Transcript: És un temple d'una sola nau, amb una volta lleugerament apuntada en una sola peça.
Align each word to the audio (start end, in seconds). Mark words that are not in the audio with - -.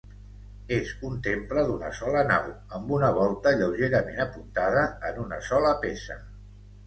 És 0.77 0.91
un 1.09 1.17
temple 1.27 1.65
d'una 1.67 1.89
sola 1.97 2.23
nau, 2.31 2.47
amb 2.79 2.89
una 2.97 3.11
volta 3.19 3.53
lleugerament 3.59 4.25
apuntada 4.25 4.87
en 5.11 5.23
una 5.27 5.41
sola 5.51 5.75
peça. 5.85 6.19